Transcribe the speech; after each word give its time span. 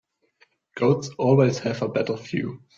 Goats 0.77 1.09
always 1.19 1.59
have 1.59 1.83
a 1.83 1.87
better 1.87 2.15
view. 2.15 2.63